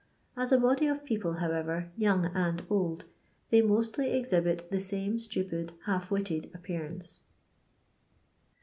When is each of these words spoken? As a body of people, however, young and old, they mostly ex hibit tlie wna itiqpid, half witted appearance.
As 0.35 0.51
a 0.51 0.57
body 0.57 0.87
of 0.87 1.05
people, 1.05 1.33
however, 1.33 1.91
young 1.95 2.25
and 2.33 2.63
old, 2.71 3.05
they 3.51 3.61
mostly 3.61 4.09
ex 4.09 4.31
hibit 4.31 4.67
tlie 4.71 5.07
wna 5.07 5.19
itiqpid, 5.19 5.69
half 5.85 6.09
witted 6.09 6.49
appearance. 6.55 7.21